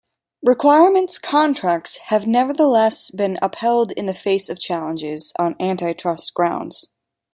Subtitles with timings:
[0.41, 6.89] Requirements contracts have nevertheless been upheld in the face of challenges on antitrust grounds.